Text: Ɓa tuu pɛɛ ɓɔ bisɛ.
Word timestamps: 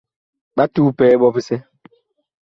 Ɓa 0.55 0.63
tuu 0.73 0.89
pɛɛ 0.97 1.15
ɓɔ 1.21 1.27
bisɛ. 1.35 1.57